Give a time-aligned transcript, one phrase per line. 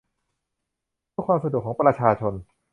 [1.11, 2.33] เพื่อความสะดวกของประชาชน